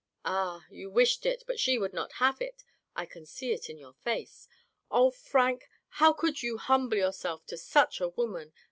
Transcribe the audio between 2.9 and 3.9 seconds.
I can see it in